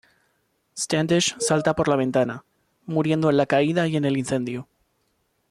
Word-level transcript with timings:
Standish 0.75 1.37
salta 1.37 1.75
por 1.75 1.87
la 1.87 1.95
ventana, 1.95 2.43
muriendo 2.87 3.29
en 3.29 3.37
la 3.37 3.45
caída 3.45 3.87
y 3.87 3.97
en 3.97 4.05
el 4.05 4.17
incendio. 4.17 4.67